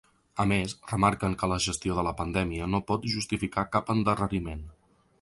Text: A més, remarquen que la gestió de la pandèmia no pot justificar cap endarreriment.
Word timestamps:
A 0.43 0.45
més, 0.51 0.71
remarquen 0.91 1.35
que 1.41 1.51
la 1.51 1.59
gestió 1.67 1.99
de 1.99 2.07
la 2.09 2.15
pandèmia 2.23 2.73
no 2.75 2.83
pot 2.91 3.09
justificar 3.15 3.69
cap 3.77 3.97
endarreriment. 3.99 4.69